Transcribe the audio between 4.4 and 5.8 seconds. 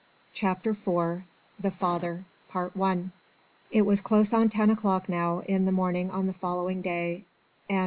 ten o'clock now in the